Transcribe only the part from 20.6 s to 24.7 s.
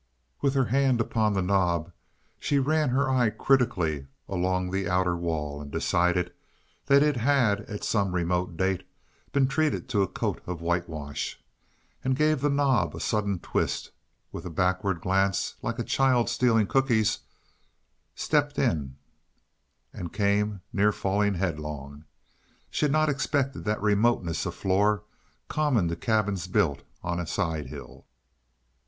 near falling headlong. She had not expected that remoteness of